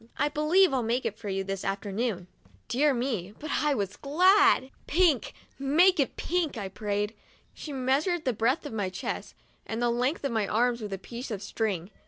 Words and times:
I 0.17 0.29
believe 0.29 0.73
I'll 0.73 0.81
make 0.81 1.05
it 1.05 1.19
for 1.19 1.29
you 1.29 1.43
this 1.43 1.63
afternoon." 1.63 2.25
Dear 2.67 2.91
me, 2.91 3.35
but 3.37 3.51
I 3.61 3.75
was 3.75 3.97
glad! 3.97 4.71
"Pink— 4.87 5.35
make 5.59 5.99
it 5.99 6.15
pink!' 6.15 6.57
I 6.57 6.69
prayed. 6.69 7.13
She 7.53 7.71
measured 7.71 8.25
the 8.25 8.33
breadth 8.33 8.65
of 8.65 8.73
my 8.73 8.89
chest 8.89 9.35
and 9.63 9.79
the 9.79 9.91
length 9.91 10.23
of 10.23 10.31
my 10.31 10.47
arms 10.47 10.81
with 10.81 10.91
a 10.93 10.97
piece 10.97 11.29
of 11.29 11.43
string. 11.43 11.91